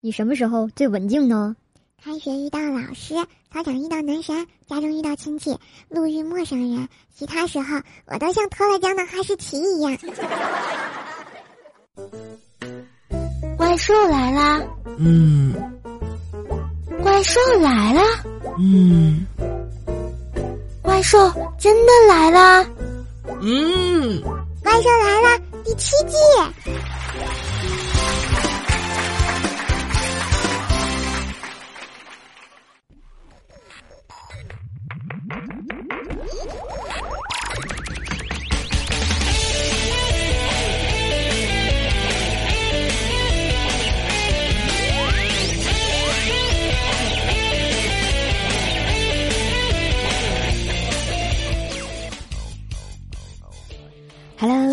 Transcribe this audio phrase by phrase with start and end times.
[0.00, 1.56] 你什么时候最文静呢？
[2.00, 3.16] 开学遇到老师，
[3.52, 7.76] 操场遇到男神，家中遇到亲戚，路遇陌生人，其他时候
[8.06, 9.98] 我都像脱了缰的哈士奇一样。
[13.58, 14.62] 怪兽来啦！
[14.98, 15.52] 嗯。
[17.02, 18.02] 怪兽来啦！
[18.56, 19.26] 嗯。
[20.80, 21.18] 怪兽
[21.58, 22.64] 真的来啦！
[23.40, 24.22] 嗯。
[24.62, 26.16] 怪兽来了，第七季。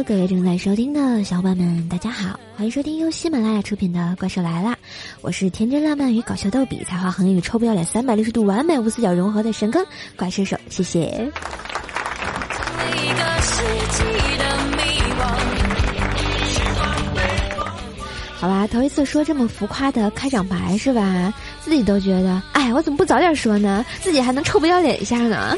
[0.07, 4.73] 各位正在收听的小伙伴们，大家好，欢迎收听由喜马拉雅出品的《怪兽来啦》，
[5.21, 9.84] 我是天真烂漫与搞笑逗比、才华横溢与臭不要脸、三百六十度完美无死角融合的神坑
[10.15, 11.31] 怪兽手，谢谢。
[18.40, 21.34] 好啦，头一次说这么浮夸的开场白是吧？
[21.62, 23.84] 自己都觉得，哎，我怎么不早点说呢？
[24.01, 25.57] 自己还能臭不要脸一下呢？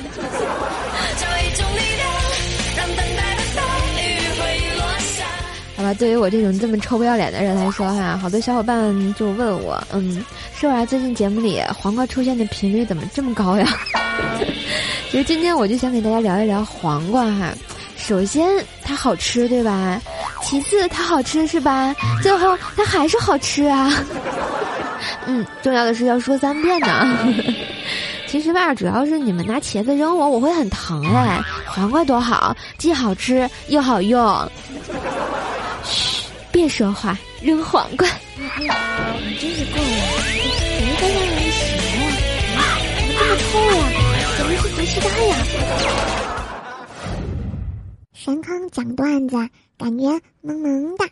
[5.96, 13.68] 对于我这种这么臭不要脸的人来说哈，好多小伙伴就问我，嗯，说啊，最近节目里黄瓜出现的频率怎么这么高呀？
[15.10, 17.54] 其 实今天我就想给大家聊一聊黄瓜哈。
[17.96, 18.48] 首先
[18.84, 20.02] 它好吃对吧？
[20.44, 21.96] 其次它好吃是吧？
[22.22, 23.92] 最后它还是好吃啊。
[25.26, 27.18] 嗯，重要的是要说三遍呢。
[28.28, 31.42] 其实吧，主要是你们拿茄子扔我，我会很疼哎。
[31.66, 34.22] 黄瓜多好，既好吃又好用。
[36.58, 38.08] 别说话，扔黄瓜。
[38.36, 38.42] 你
[39.36, 39.86] 真是够了，
[40.26, 42.02] 谁都让人洗了？
[42.58, 42.60] 啊，
[42.98, 43.46] 怎么这么臭
[43.78, 43.86] 呀？
[44.40, 45.38] 怎么是毒气弹呀！
[48.12, 49.36] 神坑讲段子，
[49.78, 51.06] 感觉萌萌的。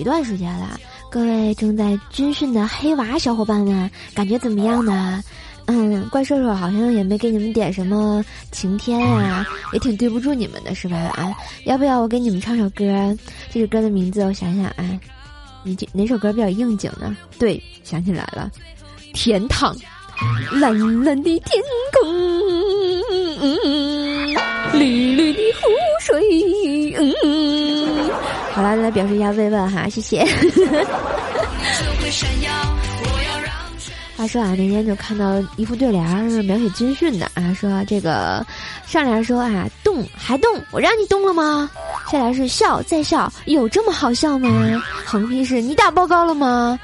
[0.00, 0.80] 一段时间了。
[1.10, 5.22] 各位正在军训的黑娃小伙伴们，感觉怎么样呢？
[5.66, 10.96] 嗯，怪兽兽好像也没给你们点什么晴天啊，也挺对不住你们的，是吧？
[10.96, 11.32] 啊，
[11.64, 13.16] 要不要我给你们唱首歌？
[13.52, 14.98] 这首歌的名字我想想啊，
[15.62, 17.16] 你这哪首歌比较应景呢？
[17.38, 18.50] 对，想起来了，
[19.12, 19.76] 《天堂》，
[20.58, 20.72] 蓝
[21.04, 21.62] 蓝的天
[22.00, 22.10] 空，
[24.72, 25.68] 绿绿的湖
[26.00, 27.49] 水，嗯。
[28.60, 30.22] 好了，来表示一下慰问哈， 谢谢。
[34.18, 38.44] 话说啊，那天就看到一副对联儿，描写军训的啊，说这个
[38.84, 41.70] 上联说啊，动还动，我让你动了吗？
[42.12, 44.50] 下联是笑再笑，有这么好笑吗？
[45.06, 46.78] 横批是你打报告了吗？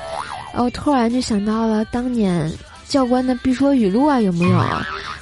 [0.55, 2.51] 然后突然就想到了当年
[2.89, 4.59] 教官的必说语录啊，有没有？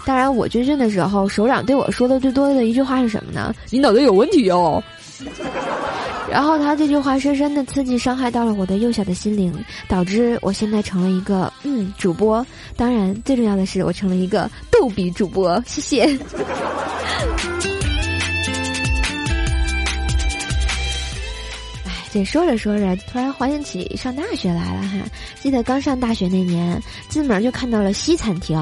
[0.06, 3.52] 当然，我军训的时候，首长对我说的最多的一句话是什么呢？
[3.70, 4.80] 你脑袋有问题哦。
[6.34, 9.54] 然后他这句话深深的刺激伤害到了我的幼小的心灵，
[9.86, 12.44] 导致我现在成了一个嗯主播。
[12.76, 15.62] 当然，最重要的是我成了一个逗比主播。
[15.64, 16.02] 谢谢。
[21.84, 24.98] 哎，这说着说着，突然怀念起上大学来了哈。
[25.40, 28.58] 记得刚上大学那年，进门就看到了西餐厅，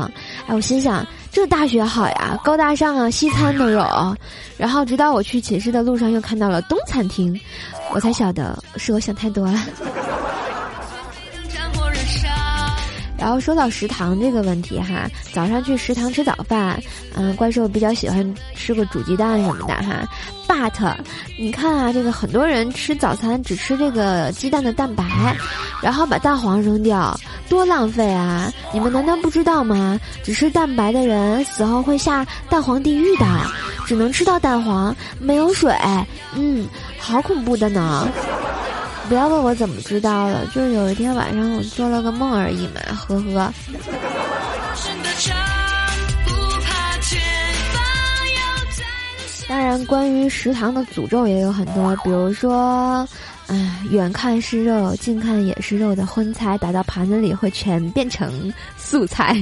[0.47, 4.17] 哎，我心想这大学好呀，高大上啊，西餐都有。
[4.59, 7.39] 然后直到我去寝室的路上，又看到了东餐厅，
[7.95, 9.59] 我才晓得是我想太多了。
[13.17, 16.79] 然后说到食堂这个问题哈，早上去食堂吃早饭，
[17.15, 20.07] 嗯，怪兽比较喜欢吃个煮鸡蛋什么的哈。
[20.49, 20.95] But，
[21.39, 25.05] 你看啊，这个很多人吃早餐只吃这个鸡蛋的蛋白，
[25.81, 27.19] 然后把蛋黄扔掉，
[27.53, 28.51] 多浪费啊！
[28.73, 30.01] 你们难道不知道吗？
[30.25, 33.27] 只吃蛋白的人死后会下蛋黄地狱的，
[33.87, 35.71] 只能吃到蛋黄，没有水，
[36.35, 36.67] 嗯，
[36.99, 38.09] 好恐怖的呢。
[39.07, 43.53] 不要问我怎么知道的，就是有一天晚上我做了个梦而已嘛，呵呵。
[49.47, 53.07] 当然，关于食堂的诅咒也有很多，比如说，
[53.53, 59.37] 哎，远看是肉，近看也是肉的荤菜，打到盘子里会全变成素菜。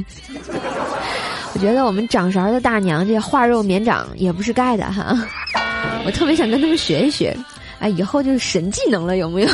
[1.55, 5.17] 我觉得我们掌勺的大娘这化肉绵掌也不是盖的哈，
[6.05, 7.37] 我特别想跟他们学一学，
[7.79, 9.49] 哎，以后就是神技能了，有没有？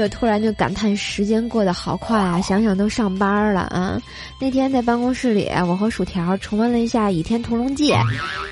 [0.00, 2.40] 这突然就感叹时间过得好快啊！
[2.40, 4.00] 想想都上班了啊！
[4.40, 7.92] 那天在办公室里，我和薯条重温了一下《倚天屠龙记》，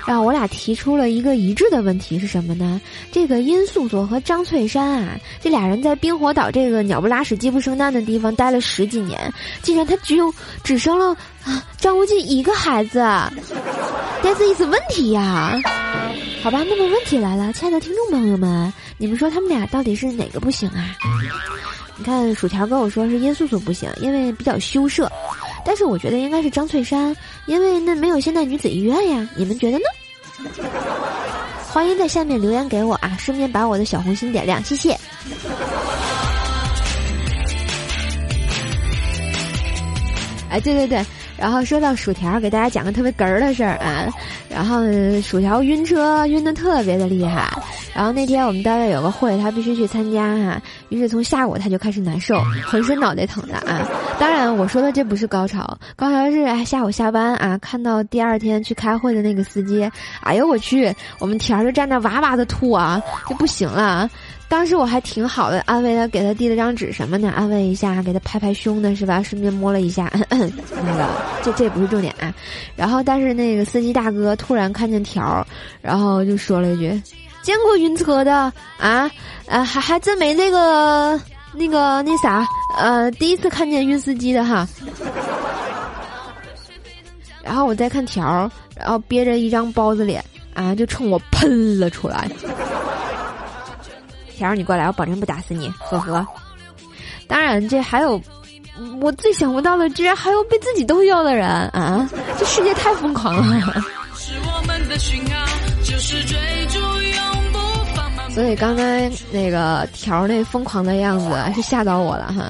[0.05, 2.79] 然后我俩提出了一个一致的问题是什么呢？
[3.11, 10.31] 这个殷素素和张翠山啊，这俩人在冰火岛这个鸟不拉屎、鸡不生蛋的地方待了十几年，竟然他只有
[10.63, 11.17] 只生了
[11.77, 13.05] 张无忌一个孩子，
[14.21, 15.59] 这是一次问题呀！
[16.41, 20.95] 好吧，那么问题来了，亲爱的听众朋友们，你们说他们俩到底是哪个不行啊？
[21.97, 25.11] 你看，薯条跟我说是殷素素不行，因为比较羞涩，
[25.65, 27.15] 但是我觉得应该是张翠山，
[27.45, 29.27] 因为那没有现代女子医院呀。
[29.35, 29.83] 你们觉得呢？
[31.71, 34.97] 欢迎在下面留言给我啊，顺便把我的小红心点亮，谢谢。
[40.49, 41.05] 哎，对对对。
[41.39, 44.07] 然后说到薯条，给大家讲个特别哏儿的事儿啊。
[44.49, 44.81] 然后
[45.21, 47.49] 薯条晕车晕的特别的厉害。
[47.95, 50.61] 然后那天我们单位有个会，他必须去参加哈。
[50.89, 53.87] 于是从下午他就开始难受，浑身脑袋疼的啊。
[54.19, 59.89] 当然我说的这不是高潮，高潮是下午下班啊，看到第二天去开会的那个司机，
[60.21, 64.09] 哎呦我去，我们条儿就站那哇哇的吐啊，就不行了。
[64.49, 69.21] 当时我还挺好的，安慰他，给他递了张纸什么的，安慰一下，给他拍拍胸的是吧？
[69.21, 70.37] 顺便摸了一下， 那
[70.97, 71.07] 个
[71.43, 72.33] 这这不是重点啊。
[72.75, 75.45] 然后，但是那个司机大哥突然看见条，
[75.81, 76.89] 然后就说了一句
[77.43, 79.09] ：“见过晕车的啊？
[79.47, 81.21] 啊，还还真没那个
[81.53, 82.43] 那个那啥，
[82.77, 84.67] 呃，第一次看见晕司机的哈。”
[87.45, 90.23] 然后我再看条，然后憋着一张包子脸
[90.55, 92.27] 啊，就冲我喷了出来。
[94.39, 96.25] 条儿，你过来，我保证不打死你，呵呵。
[97.27, 98.19] 当然，这还有
[99.01, 102.09] 我最想不到的，居然还有被自己逗笑的人啊！
[102.37, 103.83] 这世界太疯狂了。
[108.33, 112.49] 所以刚才那个条那疯狂的样子是吓到我了哈。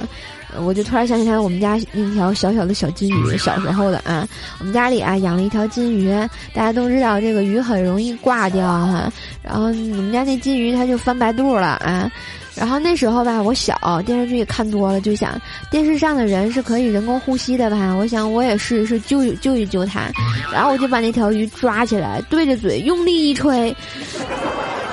[0.57, 4.27] 我就突然想起来，我们家那条小小的小金鱼，小时候的啊，
[4.59, 6.09] 我们家里啊养了一条金鱼，
[6.53, 9.11] 大家都知道这个鱼很容易挂掉哈，
[9.43, 12.11] 然后我们家那金鱼它就翻白肚了啊，
[12.55, 20.09] 然后那时候吧，我小电视剧也看多了，就想电视上的人是可以人工呼吸的吧，我想我也试一试救救一救它，
[20.51, 23.73] 然后我就把那条鱼抓起来，对着嘴用力一吹，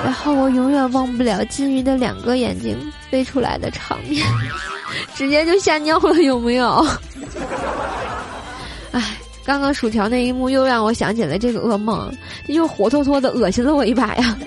[0.03, 2.77] 然后我永远忘不了金鱼的两个眼睛
[3.09, 4.23] 飞出来的场面。
[5.15, 6.85] 直接就吓尿了，有没有？
[8.91, 12.11] 哎，刚刚薯条那一幕又让我想起了这个噩梦，
[12.47, 14.37] 又活脱脱的恶心了我一把呀。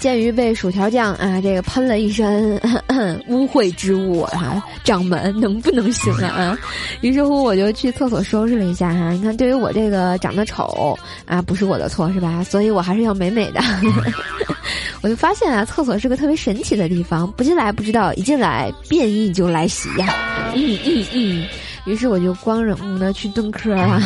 [0.00, 2.56] 鉴于被薯条酱啊这个喷了一身
[3.28, 6.58] 污秽之物啊，掌门能不能行啊？
[7.02, 9.10] 于是乎我就去厕所收拾了一下哈。
[9.10, 12.42] 你看，对于我这个长得丑啊，不是我的错是吧？
[12.42, 13.60] 所以我还是要美美的。
[15.02, 20.14] 我就发现啊，厕所是个特别神奇的地方，不进来不知道，一进来变异就来袭呀。
[20.54, 21.46] 嗯嗯嗯。
[21.86, 24.00] 于是我就光荣的去蹲坑了。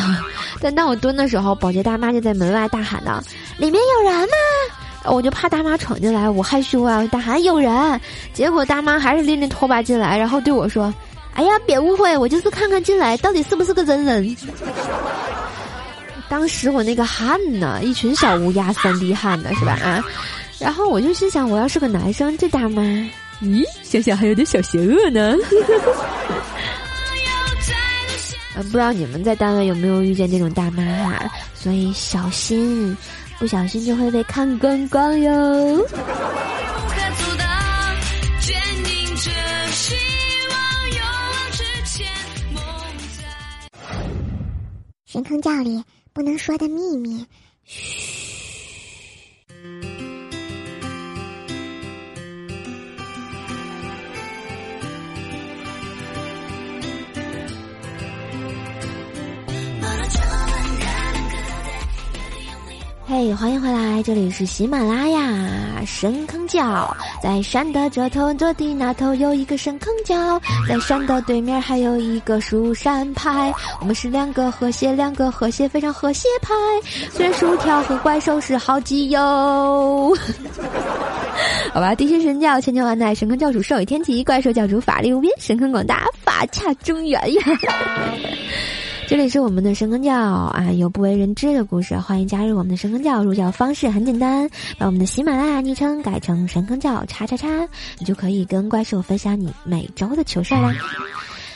[0.61, 3.21] 但当我蹲的时候，保洁大妈就在门外大喊道
[3.57, 4.33] ：“里面有人吗？”
[5.07, 8.01] 我就怕大妈闯进来，我害羞啊，大喊有人。
[8.33, 10.93] 结果大妈还是拎着拖把进来，然后对我说
[11.35, 14.35] ：“哎呀，别误会，我就是看看进来到底是不是个真人。
[16.27, 19.73] ”当时我那个汗呢，一群小乌鸦三滴汗的是吧？
[19.83, 20.03] 啊，
[20.59, 22.81] 然后我就心想，我要是个男生，这大妈，
[23.41, 25.35] 咦，想想还有点小邪恶呢。
[28.55, 31.31] 嗯， 不知道你们在单位有没有遇见这种大妈哈？
[31.53, 32.97] 所以小心。
[33.37, 35.87] 不小心就会被看光光哟。
[45.05, 47.25] 神坑教里不能说的秘密，
[47.63, 48.04] 嘘。
[63.17, 64.03] 嘿，欢迎回来！
[64.03, 66.93] 这里是喜马拉雅深坑教，
[67.23, 73.53] 在山的这头，坐地那头有一个深坑角，在山的对面还有一个蜀山派。
[73.79, 76.53] 我们是两个和谐，两个和谐，非常和谐派。
[77.09, 80.13] 虽然薯条和怪兽是好基友，
[81.73, 81.95] 好吧。
[81.95, 87.41] 地心神教千秋万代，深坑教主寿与天齐，怪兽教主法力无边，神坑广大，法恰中原呀。
[89.07, 93.23] 这里是我们的神坑教啊，有不为人知的故事，欢迎加入我们的神坑教。
[93.23, 97.47] 入教方式很简单，把我们的喜马拉雅昵称改成神坑教叉叉叉，
[97.99, 100.73] 你就可以跟怪兽分享你每周的糗事啦。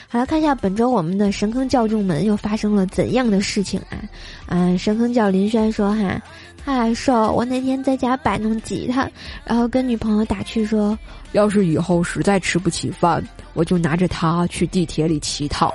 [0.07, 3.97] 好了，看一下本周我们的神坑教众们又发生了怎样的事情啊？
[4.45, 6.21] 啊，神坑教林轩说哈，
[6.63, 9.09] 嗨瘦，我那天在家摆弄吉他，
[9.43, 10.97] 然后跟女朋友打趣说，
[11.31, 15.73] 要是以后实在吃不起饭，我就拿着它去地铁里乞讨。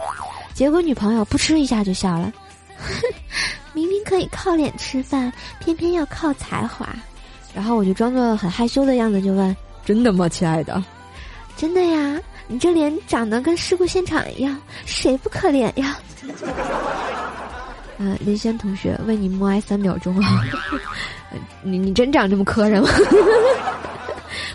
[0.54, 2.32] 结果女朋友扑哧一下就笑了，
[3.74, 6.88] 明明可以靠脸吃饭，偏偏要靠才华。
[7.54, 10.82] 然后我就装作很害羞的样子就问，真的吗，亲爱的？
[11.56, 12.18] 真的呀。
[12.46, 15.98] 你这脸长得跟事故现场一样，谁不可怜呀？
[17.96, 20.44] 嗯， 林轩同学为你默哀三秒钟啊！
[21.64, 22.88] 你你真长这么磕碜吗？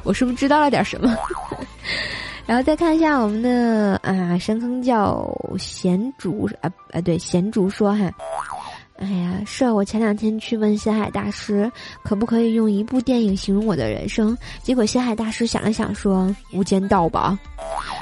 [0.03, 1.11] 我是不是知道了点什么？
[2.49, 5.23] 然后再看一下我们的啊，神坑叫
[5.59, 8.11] 贤竹啊啊，对贤竹说哈。
[8.97, 11.71] 哎呀，是我前两天去问星海大师，
[12.03, 14.35] 可不可以用一部电影形容我的人生？
[14.63, 16.23] 结果星海大师想了想说
[16.57, 17.37] 《无间道》吧。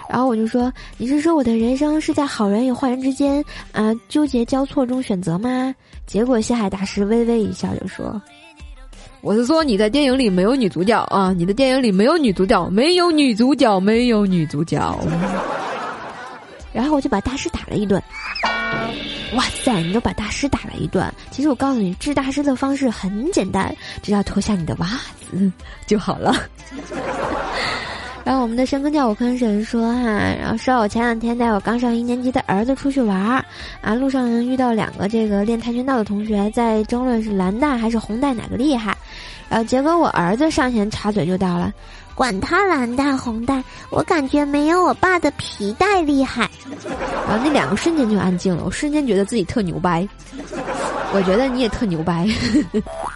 [0.09, 5.75] 然后我就说：“你是说我的人生是在好人与坏人之间啊纠结交错中选择吗？”
[6.07, 8.19] 结果星海大师微微一笑就说
[9.21, 14.97] ：“我是说你在电影里没有女主角啊，你的电影里没有女主角，没有女主角，没有女主角。”
[16.71, 18.01] 然后我就把大师打了一顿。
[19.33, 19.81] 哇塞！
[19.81, 21.11] 你都把大师打了一顿。
[21.31, 24.87] 其实我告诉你，治大师的方式很简单，只要脱下你的袜
[25.29, 25.51] 子
[25.85, 26.33] 就好了。
[28.23, 33.45] 然后我们的深坑叫我坑神说哈，然后说我前两天带我刚上一年级的儿子出去玩儿，
[33.81, 38.95] 啊，路上遇到两个这个练跆拳道的同学在争论是蓝带还是红带哪个厉害，
[39.49, 41.73] 然后结果我儿子上前插嘴就到了。
[42.15, 46.49] 管他蓝带红带，我感觉没有我爸的皮带厉害。
[47.27, 50.07] 然后那两个瞬间就安静了，我瞬间觉得自己特牛掰。
[51.13, 52.27] 我觉得你也特牛掰。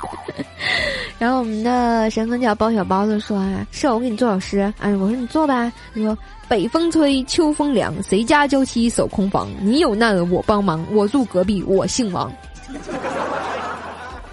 [1.17, 4.71] 然后我们的神坑教包小包子说啊，是我给你做老师。
[4.79, 5.73] 哎，我说你做吧。
[5.95, 6.15] 他说
[6.47, 9.49] 北风吹，秋风凉，谁家娇妻守空房？
[9.61, 12.31] 你有难我帮忙，我住隔壁，我姓王。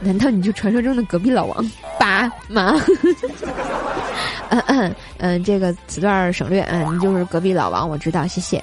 [0.00, 1.70] 难道你就传说中的隔壁老王？
[1.98, 2.74] 爸妈？
[4.50, 6.62] 嗯嗯嗯，这个此段省略。
[6.70, 8.62] 嗯，你就是隔壁老王，我知道，谢谢。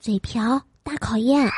[0.00, 1.48] 嘴瓢大考验。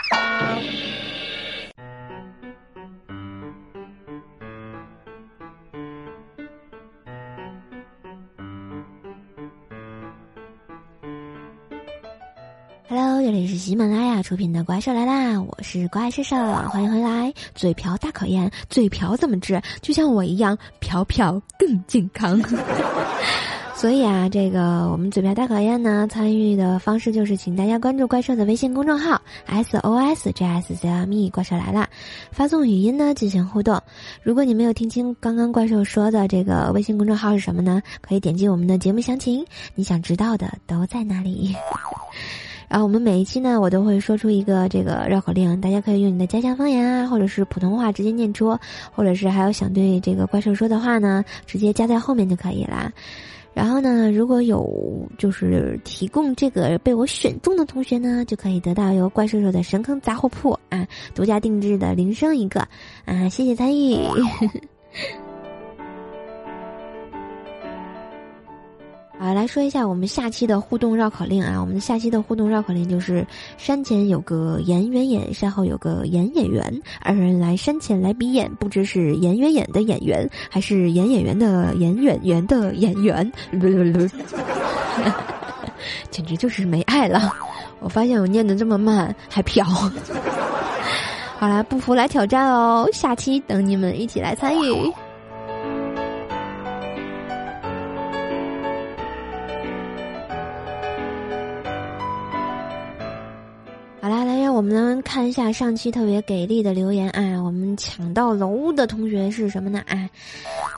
[13.65, 16.37] 喜马拉雅出品的《怪兽来啦》，我是怪兽兽，
[16.69, 17.33] 欢迎回来。
[17.55, 19.59] 嘴瓢大考验，嘴瓢怎么治？
[19.81, 22.39] 就像我一样，瓢瓢更健康。
[23.75, 31.89] 所以啊，这个我们嘴瓢大考验呢，参与的方式就是请大家关注怪兽的微信公众号 s o s j s z m e 怪兽来啦，
[32.33, 33.83] 发送语音呢进行互动。
[34.23, 37.81] 如果你没有听清刚刚怪兽说的这个微信公众号是什么呢？
[38.03, 39.43] 可以点击我们的节目详情，
[39.75, 41.57] 你想知道的都在那里。
[42.69, 48.59] 然后我们每一期呢，我都会说出一个这个绕口令，大家可以用你的家乡方言啊，或者是普通话直接念出，
[48.93, 52.93] 或者是还有想对这个怪兽说的话呢，直接加在后面就可以啦。
[53.53, 62.67] 然后呢，如果有就是提供这个被我选中的同学呢，就可以得到由怪兽兽的神坑杂货铺啊独家定制的铃声一个
[63.05, 63.97] 啊，谢谢参与。
[69.17, 71.59] 啊，来说一下我们下期的互动绕口令啊！
[71.61, 73.25] 我们下期的互动绕口令就是：
[73.57, 83.33] 山前有个严圆眼，山后有个演演员，二人来山前来比演，不知是严圆眼的演员，还是演演员的演演员的演员。
[86.11, 87.33] 简直就是没爱了！
[87.81, 89.65] 我发现我念的这么慢还飘。
[91.39, 92.89] 好啦，不服来挑战哦！
[92.93, 94.93] 下期等你们一起来参与。
[104.65, 107.37] 我们来看一下上期特别给力的留言啊！
[107.43, 109.83] 我们抢到楼的同学是什么呢？
[109.87, 110.09] 啊，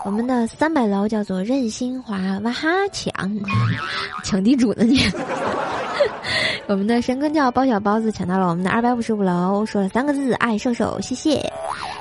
[0.05, 3.13] 我们的三百楼叫做任新华，哇哈抢，
[4.27, 4.99] 抢地主呢你！
[6.67, 11.41] 我们的神坑教包小包子抢到了我们的二百五十五楼，说了三个字：爱瘦瘦，谢谢。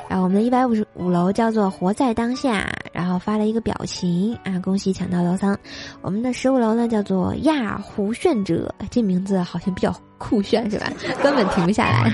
[0.08, 5.58] 然后我们的一百五十五楼叫做活在当下，然后发了一个表情啊，恭喜抢到楼层。
[6.02, 10.92] 我们的十五楼呢叫做亚胡炫者，这名字好像比较酷炫是吧？
[11.24, 12.14] 根本停不下来。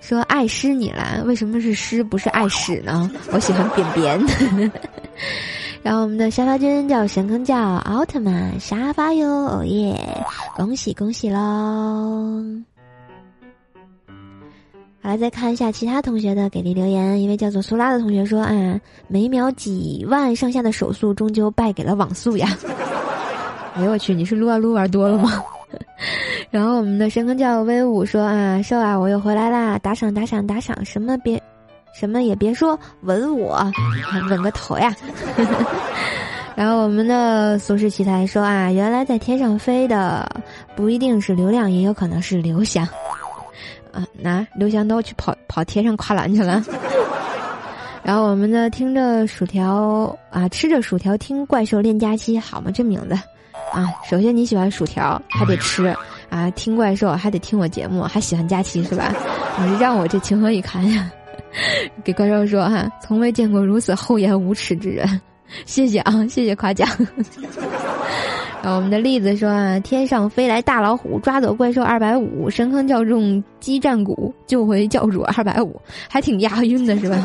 [0.00, 3.10] 说爱诗你了，为什么是诗不是爱屎呢？
[3.32, 4.20] 我喜欢扁扁。
[5.84, 9.94] 然后我们的沙发君叫神坑叫奥特曼沙发哟，哦耶！
[10.56, 12.42] 恭喜恭喜喽！
[15.02, 17.22] 好了，再看一下其他同学的给力留言。
[17.22, 22.48] 一位叫做苏拉的同学说：“啊，每秒几万上下的手速，终究败给了网速呀！”
[23.76, 25.30] 哎呦我去，你是撸啊撸玩多了吗？
[26.50, 29.78] 然后我们的神坑叫威武说：“啊，瘦啊，我又回来啦！
[29.80, 31.38] 打赏打赏打赏，什么别。”
[31.94, 33.70] 什么也别说，吻我，
[34.28, 34.94] 吻个头呀！
[36.56, 40.28] 然后我们的俗世奇才说啊，原来在天上飞的
[40.76, 42.86] 不一定是流量，也有可能是刘翔
[43.92, 44.06] 啊！
[44.12, 46.62] 拿刘翔都去跑跑天上跨栏去了。
[48.02, 52.70] 然后我们的听着薯条啊，吃着薯条听怪兽练假期，好吗？
[52.70, 53.14] 这名字
[53.72, 53.88] 啊！
[54.08, 55.86] 首先你喜欢薯条，还得吃
[56.30, 59.12] 啊；听怪兽还得听我节目，还喜欢假期是吧？
[59.58, 61.10] 你让我这情何以堪呀！
[62.04, 65.20] 给怪兽说哈，从未见过如此厚颜无耻之人，
[65.66, 66.88] 谢谢啊，谢谢夸奖。
[68.62, 77.22] 然后我们的栗子说啊，天上飞来大老虎，抓走怪兽二百五，神坑教众激战鼓，救回教主二百五，还挺押韵的是吧？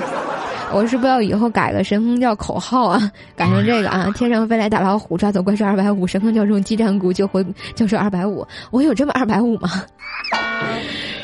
[0.72, 3.12] 我是不是要以后改个神坑教口号啊？
[3.38, 7.44] 改成这个啊，天上飞来大老虎，抓走怪兽二百五，神坑教众激战鼓，救回
[7.74, 8.46] 教授二百五。
[8.70, 9.70] 我有这么二百五吗？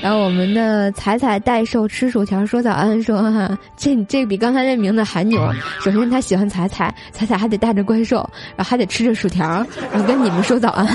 [0.06, 5.42] 然后我们的彩彩代售吃薯条说早安说哈，这这比刚才那名字还牛。
[5.82, 8.18] 首先他喜欢彩彩，彩彩还得带着怪兽，
[8.56, 10.86] 然后还得吃着薯条，然后跟你们说早安。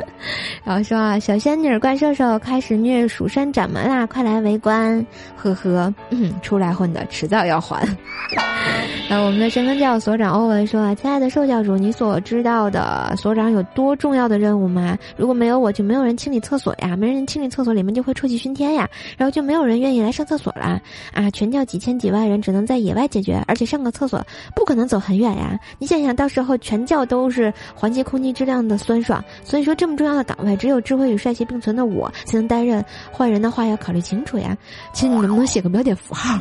[0.64, 5.04] 然后说啊，小仙女怪兽兽开始虐蜀山掌门啦，快来围观！
[5.36, 7.86] 呵呵，嗯， 出来混的迟早要还。
[9.10, 14.96] 然后我们的神坑教所长欧文说啊，亲爱的兽教主，你所知道的所长有多重要的任务吗？
[15.14, 18.40] 如果没有我就没有人清理厕所呀，没人清理厕所里面就会臭气。
[18.45, 18.88] 熏今天呀，
[19.18, 20.80] 然后就没有人愿意来上厕所了
[21.12, 21.28] 啊！
[21.32, 24.24] 全教几千几万人只能在野外解决，而且上个厕所
[24.54, 25.58] 不可能走很远呀。
[25.80, 32.84] 你想想到时候全教都是环境空气质量的酸爽，所以说这么重要的岗位，只有智慧与帅气并存的我才能担任。
[33.10, 34.56] 换人的话要考虑清楚呀，
[34.92, 36.38] 请你能不能写个标点符号？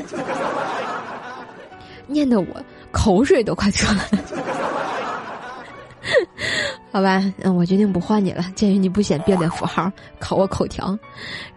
[2.05, 2.45] 念得我
[2.91, 4.54] 口水都快出来了。
[6.95, 8.41] 好吧，嗯，我决定不换你了。
[8.55, 10.97] 鉴于你不写标点符号，考我口条。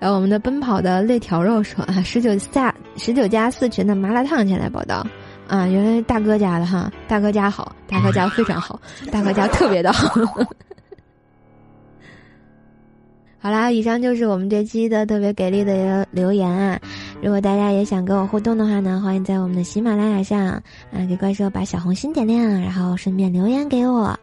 [0.00, 5.06] 然后我们的奔跑的肋条肉说啊，十九下十九加四群的麻辣烫前来报道
[5.46, 8.80] 啊，原来大哥家的哈，大哥家好，大哥家非常好，
[9.12, 10.12] 大哥家特别的好。
[13.38, 16.80] 好啦，以上就是我们这期的特别给力的留言啊！
[17.22, 20.62] 如果大家也想跟我互动的话呢，欢迎在我们的喜马拉雅上啊
[21.08, 24.18] 给怪兽把小红心点亮，然后顺便留言给我。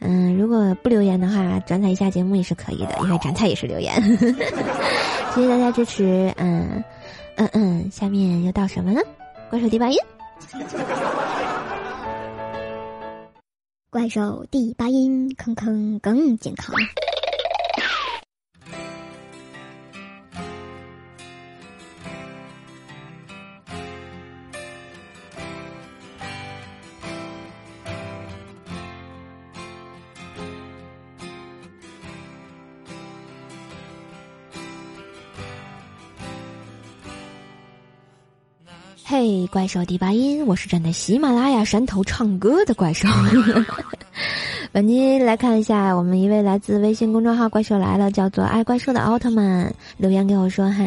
[0.00, 3.94] 嗯，如果不留言的话，转载一下节目也是可以的，因为转载也是留言。
[5.34, 6.82] 谢谢大家支持，嗯，
[7.36, 9.00] 嗯嗯，下面又到什么呢？
[9.50, 9.98] 怪兽第八音，
[13.90, 16.74] 怪兽第八音，坑坑更健康。
[39.54, 43.06] 怪兽第八音，我是站在喜马拉雅山头唱歌的怪兽。
[44.72, 50.84] 本期来看一下，我们一位来自微信公众号“怪兽来了”叫做“爱怪兽”的奥特曼留言给我说：“哈，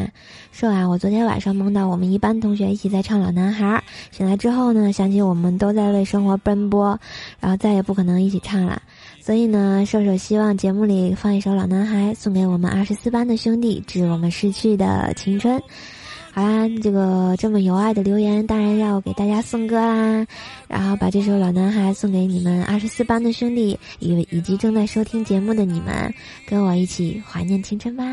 [0.52, 3.82] 说啊，我昨天晚上梦到我们一班同学一起在唱《老男孩》，
[4.18, 7.00] 醒来之后呢，想起我们都在为生活奔波，
[7.40, 8.82] 然后再也不可能一起唱了，
[9.22, 15.58] 所以呢，兽兽希望节目里放一首《老男孩》，送给我们二十四班的兄弟，致我们逝去的青春。”
[16.38, 20.23] 好啦，这个这么有爱的留言，当然要给大家送歌啦。
[20.67, 26.13] 然后把这首《老男孩》送给你们二十四班的兄弟，以以及正在收听节目的你们，
[26.45, 28.04] 跟我一起怀念青春吧。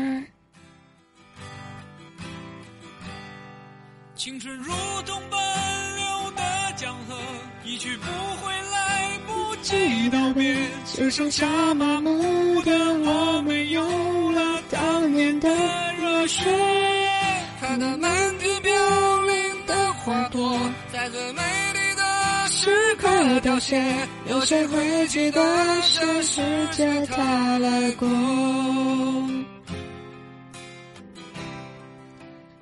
[4.15, 4.73] 青春如
[5.05, 5.39] 同奔
[5.95, 6.41] 流的
[6.75, 7.15] 江河，
[7.63, 8.05] 一去不
[8.43, 12.09] 回，来不及道别，只剩下麻木
[12.63, 12.71] 的
[13.03, 13.83] 我，没有
[14.31, 15.47] 了当年的
[16.01, 16.94] 热血。
[17.77, 18.71] 那满天飘
[19.23, 20.57] 零的花朵，
[20.93, 21.41] 在最美
[21.73, 23.83] 丽的时刻凋谢，
[24.29, 25.41] 有谁会记得
[25.93, 28.07] 这世界他来过？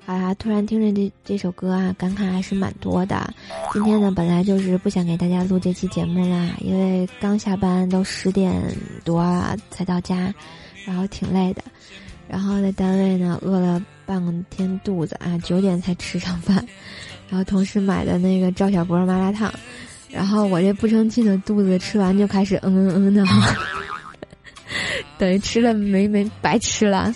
[0.06, 3.32] 好啦，突然听着这这首歌啊，感慨还是蛮多的。
[3.72, 8.60] 今天呢，本来就是不想给大家录这期节目啦，因为刚下班都十点
[9.04, 10.34] 多了才到家，
[10.84, 11.62] 然后挺累的。
[12.34, 16.56] 然后在单位呢，饿了半天肚子啊，九点才吃上饭，
[17.30, 19.54] 然后同事买的那个赵小波麻辣烫，
[20.10, 23.24] 然后我这不争气的肚子吃完就开始嗯嗯嗯的，
[25.16, 27.14] 等于吃了没没白吃了，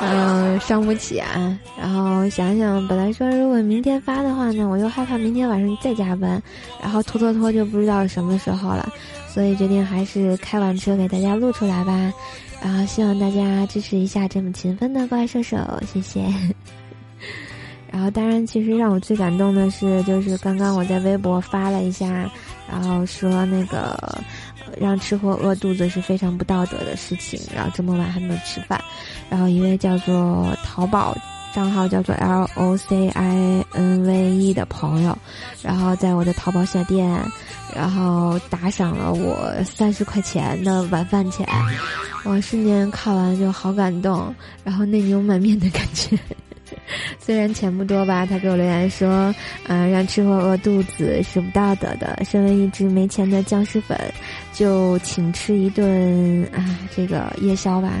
[0.00, 1.56] 嗯，伤不起啊。
[1.78, 6.42] 然后想想，本来说如果明天发的话呢，我又害怕明天晚上再加班，
[6.82, 8.92] 然后拖拖拖就不知道什么时候了，
[9.28, 12.12] 所以决定还是开完车给大家录出来吧。
[12.62, 15.56] 然后希望大家支持一下这么勤奋的怪兽手，
[15.92, 16.24] 谢谢。
[17.90, 22.30] 然后，当然，其实让我最感动的是，就是刚刚我在微博发了一下，
[22.66, 24.18] 然后说那个
[24.80, 27.38] 让吃货饿肚子是非常不道德的事情。
[27.54, 28.82] 然后这么晚还没有吃饭，
[29.28, 31.14] 然后一位叫做淘宝
[31.54, 35.16] 账号叫做 L O C I N V E 的朋友，
[35.62, 37.08] 然后在我的淘宝小店，
[37.74, 41.46] 然后打赏了我三十块钱的晚饭钱，
[42.24, 44.34] 我瞬间看完就好感动，
[44.64, 46.18] 然后内牛满面的感觉。
[47.20, 49.32] 虽然钱不多吧，他给我留言说
[49.68, 52.18] ：“嗯，让吃货饿肚子是不道德的。
[52.24, 53.96] 身为一只没钱的僵尸粉，
[54.54, 56.64] 就请吃一顿啊，
[56.96, 57.92] 这个夜宵吧。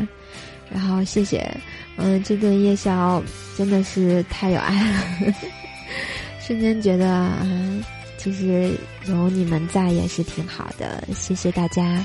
[0.70, 1.54] 然后谢谢，
[1.96, 3.22] 嗯，这顿夜宵
[3.56, 5.34] 真的是太有爱了，
[6.40, 7.82] 瞬间觉得，嗯，
[8.16, 8.74] 其实
[9.06, 11.04] 有你们在也是挺好的。
[11.14, 12.04] 谢谢大家。”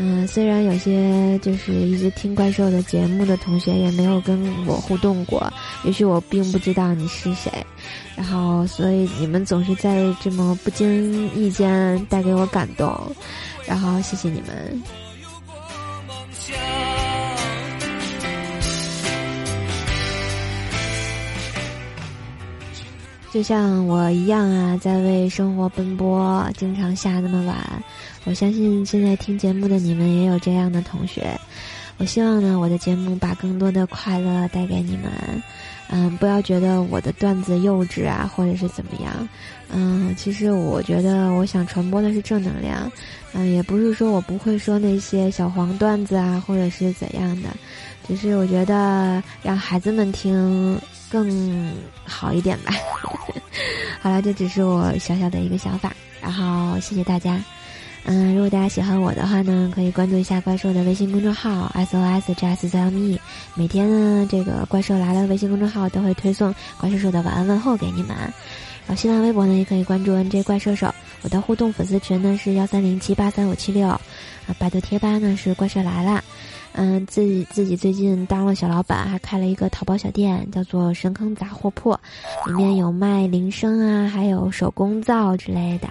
[0.00, 7.50] 嗯，虽然有些就是一直听怪兽的节目的同学也没有跟我互动过，也许我并不知道你是谁，
[8.14, 12.96] 然后所以你们总是在这么不经意间带给我感动，
[13.66, 14.82] 然后谢谢你们。
[23.30, 27.56] 就像我一样啊，在为生活奔波，经常下那么晚。
[28.24, 31.38] 我相信现在听节目的你们也有这样的同学。
[31.98, 35.10] 我希望呢，我的节目把更多的快乐带给你们。
[35.90, 39.28] 嗯，不要觉得我的段子幼稚啊，或者是怎么样。
[39.70, 42.90] 嗯，其实我觉得我想传播的是正能量。
[43.32, 47.48] 嗯，也不是说我不会说那些小黄段子啊，或者是怎样的。
[48.08, 51.70] 只是我觉得让孩子们听更
[52.04, 52.72] 好一点吧。
[54.00, 55.92] 好了，这只是我小小的一个想法。
[56.20, 57.38] 然后谢谢大家。
[58.04, 63.18] 嗯，如果大家喜欢我的话呢，可以关注一下怪兽的微信公众号 SOS JS 在 me。
[63.54, 68.16] 每天呢，这个怪兽来了微信公众号都会推送怪兽兽的晚安问候给你们。
[68.16, 70.94] 然后新浪微博呢，也可以关注 NJ 怪兽手。
[71.20, 73.86] 我的互动粉丝群呢是幺三零七八三五七六。
[73.86, 74.00] 啊，
[74.58, 76.24] 百度贴吧呢是怪兽来了。
[76.72, 81.92] 嗯，自己自己最近当了小老板，还开了一个淘宝小店，叫做神坑杂货铺，
[82.46, 85.88] 里面有卖铃声啊，还有手工皂之类的。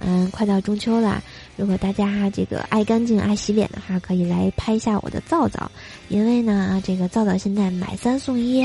[0.00, 1.20] 嗯，快到中秋了，
[1.56, 5.68] 如果大家这个爱干净、爱洗脸的话，可以来拍一下我的皂皂，
[6.08, 8.62] 因为呢，这个皂皂现在买三送一，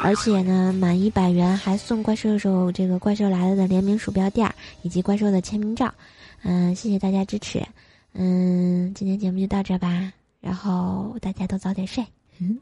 [0.00, 4.48] 而且呢，满一百元还送怪兽兽这个怪兽来了的联名鼠标垫
[4.82, 5.92] 以及怪兽的签名照。
[6.42, 7.60] 嗯，谢谢大家支持。
[8.12, 10.12] 嗯，今天节目就到这吧，
[10.46, 12.06] 然后大家都早点睡。
[12.38, 12.56] 嗯。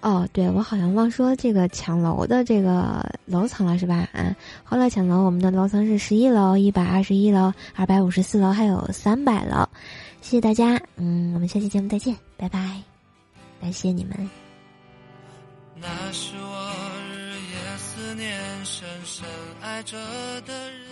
[0.00, 4.08] 哦，对，我好像忘说这个抢楼的这个楼层了，是吧？
[4.14, 9.68] 啊，后来抢楼，我们的楼层是十一楼、一百二十一楼、二百五十四楼，还有三百楼。
[10.22, 12.80] 谢谢大家，嗯，我们下期节目再见，拜拜，
[13.60, 14.30] 感谢你们。
[15.76, 16.72] 那是我
[17.12, 19.26] 日夜思念，深深
[19.60, 19.98] 爱着
[20.46, 20.89] 的人。